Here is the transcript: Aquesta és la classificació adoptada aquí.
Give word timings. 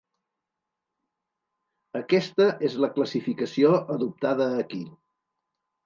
Aquesta 2.01 2.49
és 2.71 2.81
la 2.87 2.91
classificació 2.99 3.79
adoptada 4.01 4.53
aquí. 4.67 4.85